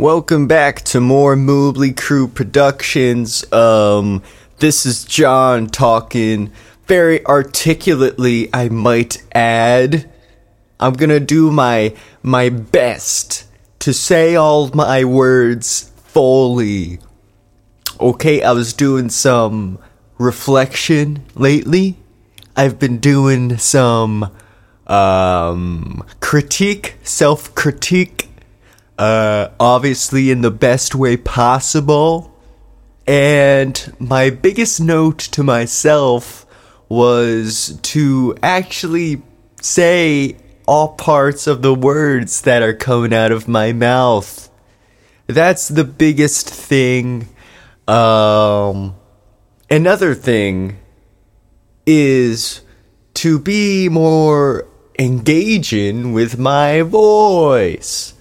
[0.00, 3.44] Welcome back to more Moobly Crew Productions.
[3.52, 4.22] Um,
[4.56, 6.50] this is John talking
[6.86, 10.10] very articulately, I might add.
[10.80, 13.44] I'm gonna do my my best
[13.80, 16.98] to say all my words fully.
[18.00, 19.78] Okay, I was doing some
[20.16, 21.98] reflection lately.
[22.56, 24.34] I've been doing some
[24.86, 28.29] um critique, self-critique
[29.00, 32.36] uh, obviously in the best way possible.
[33.06, 36.46] And my biggest note to myself
[36.90, 39.22] was to actually
[39.62, 40.36] say
[40.66, 44.50] all parts of the words that are coming out of my mouth.
[45.26, 47.26] That's the biggest thing.
[47.88, 48.96] Um,
[49.70, 50.76] another thing
[51.86, 52.60] is
[53.14, 58.14] to be more engaging with my voice.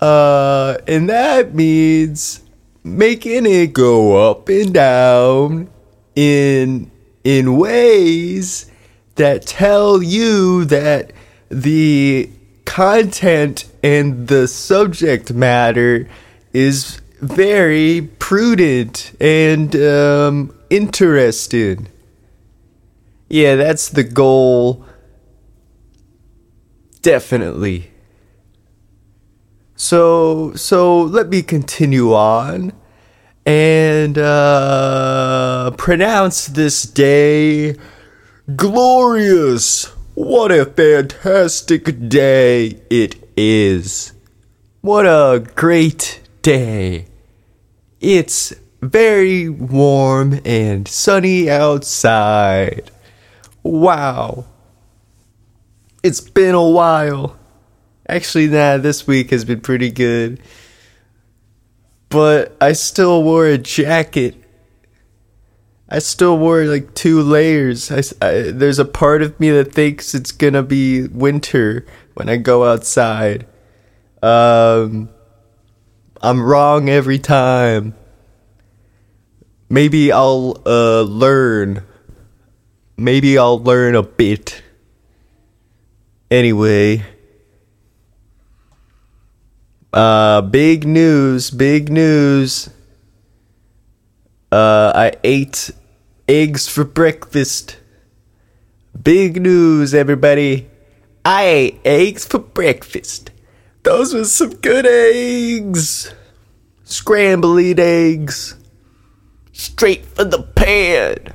[0.00, 2.42] Uh, and that means
[2.84, 5.68] making it go up and down
[6.14, 6.90] in
[7.24, 8.70] in ways
[9.16, 11.12] that tell you that
[11.48, 12.30] the
[12.64, 16.08] content and the subject matter
[16.52, 21.88] is very prudent and um, interesting.
[23.28, 24.84] Yeah, that's the goal.
[27.02, 27.90] Definitely.
[29.80, 32.72] So so let me continue on
[33.46, 37.76] and uh, pronounce this day
[38.56, 39.84] glorious.
[40.14, 44.12] What a fantastic day it is.
[44.80, 47.06] What a great day.
[48.00, 52.90] It's very warm and sunny outside.
[53.62, 54.44] Wow.
[56.02, 57.37] It's been a while.
[58.08, 60.40] Actually, nah, this week has been pretty good.
[62.08, 64.34] But I still wore a jacket.
[65.90, 67.90] I still wore like two layers.
[67.90, 72.36] I, I, there's a part of me that thinks it's gonna be winter when I
[72.36, 73.46] go outside.
[74.22, 75.10] Um,
[76.22, 77.94] I'm wrong every time.
[79.68, 81.84] Maybe I'll uh, learn.
[82.96, 84.62] Maybe I'll learn a bit.
[86.30, 87.04] Anyway.
[89.92, 92.68] Uh, big news, big news.
[94.52, 95.70] Uh, I ate
[96.28, 97.78] eggs for breakfast.
[99.02, 100.68] Big news, everybody.
[101.24, 103.30] I ate eggs for breakfast.
[103.82, 106.12] Those were some good eggs.
[106.84, 108.56] Scrambled eggs.
[109.52, 111.34] Straight from the pan.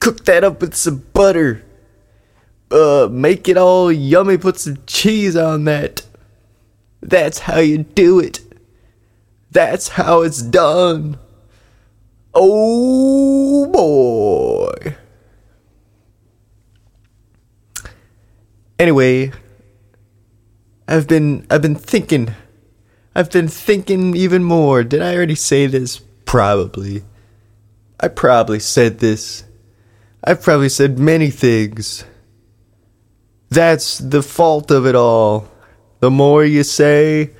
[0.00, 1.64] Cook that up with some butter.
[2.70, 4.36] Uh, make it all yummy.
[4.36, 6.02] Put some cheese on that.
[7.04, 8.40] That's how you do it.
[9.50, 11.18] That's how it's done.
[12.32, 14.96] Oh boy.
[18.78, 19.32] Anyway,
[20.88, 22.34] I've been I've been thinking.
[23.14, 24.82] I've been thinking even more.
[24.82, 25.98] Did I already say this?
[26.24, 27.04] Probably.
[28.00, 29.44] I probably said this.
[30.24, 32.04] I've probably said many things.
[33.50, 35.48] That's the fault of it all.
[36.00, 37.30] The more you say,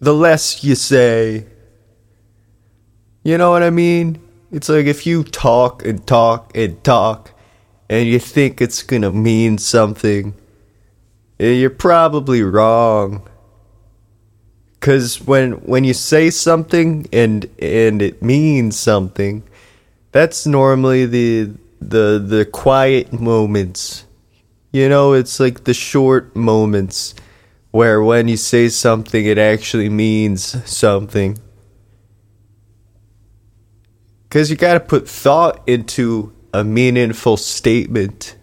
[0.00, 1.46] the less you say.
[3.22, 4.20] You know what I mean?
[4.52, 7.32] It's like if you talk and talk and talk
[7.88, 10.34] and you think it's gonna mean something,
[11.38, 13.28] you're probably wrong.
[14.80, 19.42] Cause when when you say something and and it means something,
[20.12, 21.50] that's normally the
[21.80, 24.04] the the quiet moments.
[24.72, 27.14] You know, it's like the short moments
[27.74, 31.36] where when you say something, it actually means something.
[34.22, 38.36] Because you gotta put thought into a meaningful statement.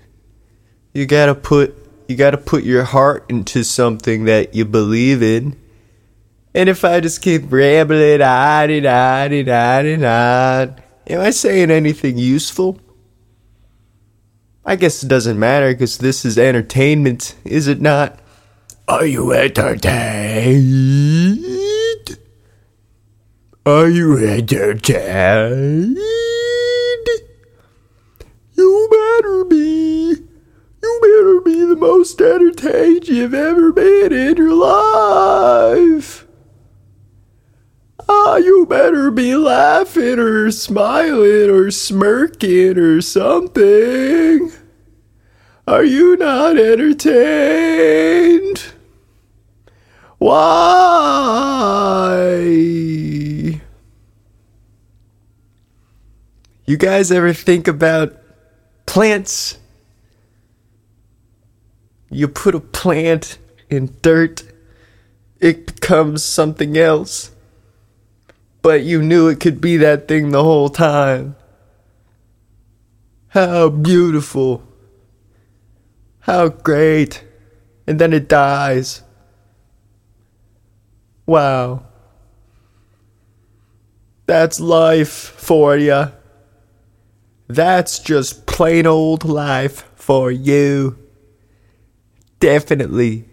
[0.94, 1.74] You gotta put
[2.09, 5.58] you gotta put your heart into something that you believe in.
[6.53, 10.75] And if I just keep rambling on and on and on and on,
[11.07, 12.81] am I saying anything useful?
[14.66, 18.18] I guess it doesn't matter because this is entertainment, is it not?
[18.88, 21.45] Are you entertained?
[23.66, 25.98] Are you entertained?
[28.54, 30.16] You better be.
[30.83, 36.27] You better be the most entertained you've ever been in your life.
[38.10, 44.51] Ah, you better be laughing or smiling or smirking or something.
[45.68, 48.61] Are you not entertained?
[50.21, 50.38] Why?
[56.63, 58.15] You guys ever think about
[58.85, 59.57] plants?
[62.12, 64.44] You put a plant in dirt,
[65.39, 67.31] it becomes something else.
[68.62, 71.35] But you knew it could be that thing the whole time.
[73.29, 74.62] How beautiful.
[76.19, 77.24] How great.
[77.88, 79.01] And then it dies.
[81.25, 81.83] Wow.
[84.25, 86.09] That's life for ya.
[87.47, 90.97] That's just plain old life for you.
[92.39, 93.25] Definitely.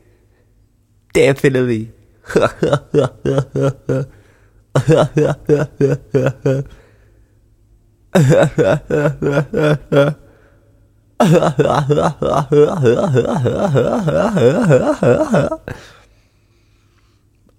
[1.13, 1.93] Definitely.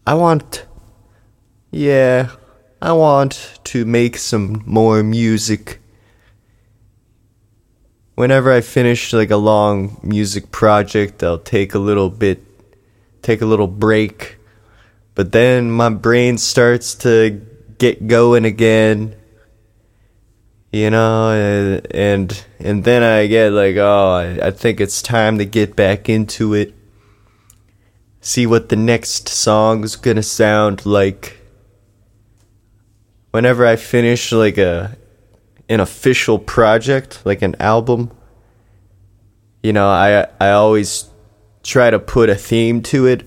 [0.09, 0.65] I want.
[1.69, 2.31] Yeah,
[2.81, 5.81] I want to make some more music.
[8.15, 12.41] Whenever I finish like a long music project, I'll take a little bit,
[13.21, 14.39] take a little break.
[15.13, 17.45] But then my brain starts to
[17.77, 19.15] get going again.
[20.71, 25.45] You know, and and then I get like, oh, I, I think it's time to
[25.45, 26.73] get back into it.
[28.21, 31.37] See what the next song's gonna sound like
[33.31, 34.97] whenever I finish like a
[35.69, 38.11] an official project, like an album,
[39.63, 41.09] you know, I I always
[41.63, 43.23] try to put a theme to it.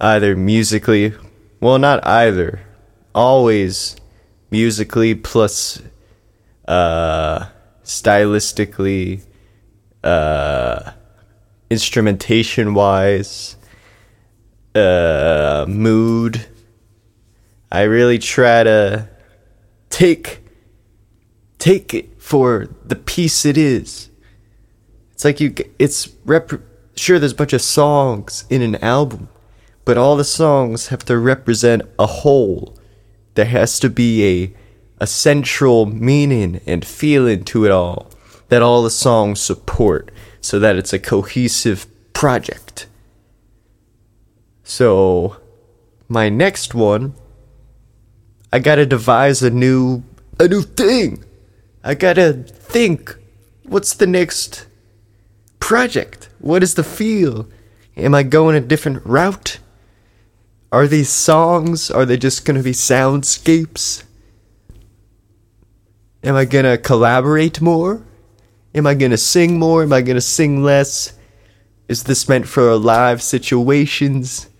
[0.00, 1.14] Either musically,
[1.60, 2.60] well not either.
[3.14, 3.96] Always
[4.50, 5.80] musically plus
[6.68, 7.46] uh
[7.84, 9.22] stylistically
[10.02, 10.92] uh
[11.70, 13.56] instrumentation wise
[14.74, 16.46] uh mood
[17.70, 19.08] I really try to
[19.90, 20.40] take
[21.58, 24.10] take it for the piece it is.
[25.12, 26.52] It's like you it's rep
[26.96, 29.28] sure there's a bunch of songs in an album,
[29.84, 32.76] but all the songs have to represent a whole.
[33.34, 34.54] There has to be a
[34.98, 38.10] a central meaning and feeling to it all
[38.48, 40.10] that all the songs support
[40.46, 42.86] so that it's a cohesive project.
[44.62, 45.38] So
[46.08, 47.14] my next one
[48.52, 50.04] I gotta devise a new
[50.38, 51.24] a new thing.
[51.82, 53.16] I gotta think
[53.64, 54.66] what's the next
[55.58, 56.28] project?
[56.38, 57.48] What is the feel?
[57.96, 59.58] Am I going a different route?
[60.70, 64.04] Are these songs are they just gonna be soundscapes?
[66.22, 68.05] Am I gonna collaborate more?
[68.76, 69.82] Am I gonna sing more?
[69.82, 71.14] Am I gonna sing less?
[71.88, 74.50] Is this meant for live situations?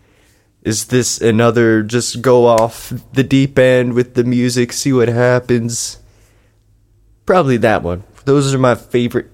[0.62, 5.98] Is this another just go off the deep end with the music, see what happens?
[7.26, 8.04] Probably that one.
[8.24, 9.30] Those are my favorite.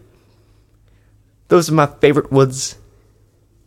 [1.46, 2.76] Those are my favorite ones.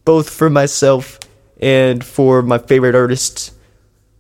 [0.04, 1.18] Both for myself
[1.62, 3.52] and for my favorite artists.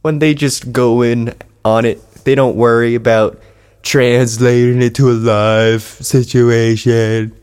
[0.02, 1.34] When they just go in
[1.66, 3.42] on it, they don't worry about
[3.86, 7.34] translating it to a live situation.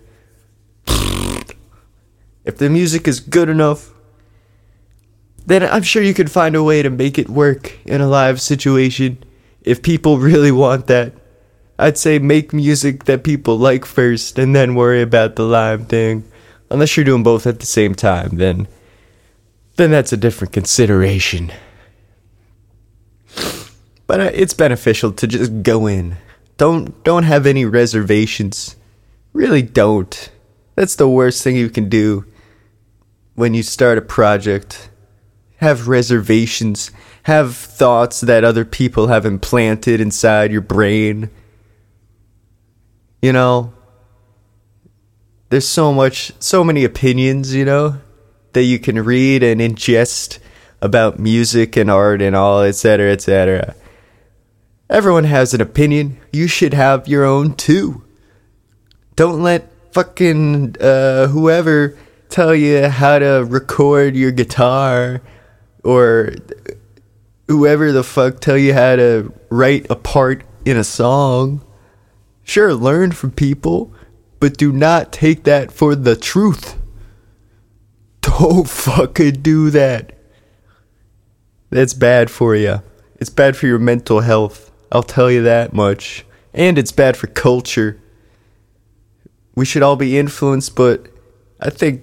[2.45, 3.91] If the music is good enough,
[5.47, 8.41] then I'm sure you could find a way to make it work in a live
[8.41, 9.23] situation
[9.63, 11.15] if people really want that.
[11.79, 16.25] I'd say make music that people like first and then worry about the live thing.
[16.71, 18.67] Unless you're doing both at the same time, then
[19.77, 21.53] then that's a different consideration.
[24.07, 26.17] But uh, it's beneficial to just go in.
[26.63, 28.77] Don't don't have any reservations.
[29.33, 30.31] Really don't.
[30.77, 32.25] That's the worst thing you can do
[33.35, 34.89] when you start a project
[35.57, 36.93] have reservations,
[37.25, 41.31] have thoughts that other people have implanted inside your brain.
[43.21, 43.75] You know,
[45.49, 48.01] there's so much, so many opinions, you know,
[48.53, 50.39] that you can read and ingest
[50.81, 53.75] about music and art and all, etc., etc.
[54.93, 56.19] Everyone has an opinion.
[56.35, 58.05] You should have your own too.
[59.17, 61.97] Don't let fucking uh, whoever
[62.29, 65.23] tell you how to record your guitar
[65.83, 66.35] or
[67.49, 71.65] whoever the fuck tell you how to write a part in a song.
[72.45, 73.95] Sure, learn from people,
[74.41, 76.79] but do not take that for the truth.
[78.21, 80.13] Don't fucking do that.
[81.71, 82.83] That's bad for you.
[83.17, 84.72] It's bad for your mental health.
[84.93, 86.25] I'll tell you that much.
[86.53, 87.99] And it's bad for culture.
[89.55, 91.09] We should all be influenced, but
[91.59, 92.03] I think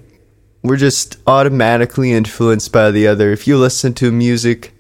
[0.64, 3.32] we're just automatically influenced by the other.
[3.32, 4.74] If you listen to music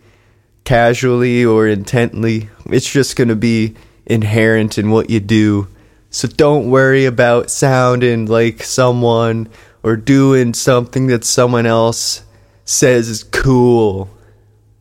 [0.64, 3.76] casually or intently, it's just going to be
[4.06, 5.68] inherent in what you do.
[6.10, 9.50] So don't worry about sounding like someone
[9.84, 12.24] or doing something that someone else
[12.66, 14.10] says is cool.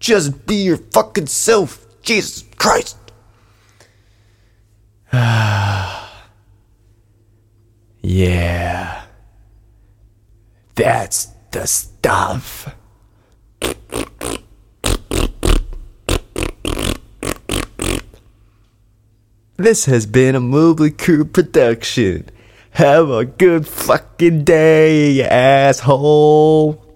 [0.01, 1.85] Just be your fucking self.
[2.03, 2.97] Jesus Christ.
[8.03, 9.05] yeah.
[10.75, 12.75] That's the stuff.
[19.57, 22.29] This has been a Mobley Crew production.
[22.73, 26.88] Have a good fucking day, you asshole.